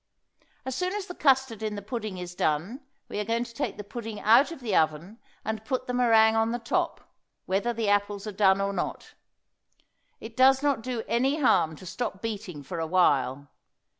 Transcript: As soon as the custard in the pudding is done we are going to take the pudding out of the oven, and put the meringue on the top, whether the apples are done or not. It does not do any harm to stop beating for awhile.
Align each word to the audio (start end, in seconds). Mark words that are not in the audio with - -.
As 0.65 0.73
soon 0.73 0.93
as 0.95 1.05
the 1.05 1.13
custard 1.13 1.61
in 1.61 1.75
the 1.75 1.81
pudding 1.83 2.17
is 2.17 2.33
done 2.33 2.81
we 3.07 3.19
are 3.19 3.23
going 3.23 3.43
to 3.43 3.53
take 3.53 3.77
the 3.77 3.83
pudding 3.83 4.19
out 4.19 4.51
of 4.51 4.59
the 4.59 4.75
oven, 4.75 5.19
and 5.45 5.63
put 5.63 5.85
the 5.85 5.93
meringue 5.93 6.35
on 6.35 6.51
the 6.51 6.57
top, 6.57 7.01
whether 7.45 7.71
the 7.71 7.87
apples 7.87 8.25
are 8.25 8.31
done 8.31 8.59
or 8.59 8.73
not. 8.73 9.13
It 10.19 10.35
does 10.35 10.63
not 10.63 10.81
do 10.81 11.03
any 11.07 11.39
harm 11.39 11.75
to 11.75 11.85
stop 11.85 12.19
beating 12.19 12.63
for 12.63 12.79
awhile. 12.79 13.49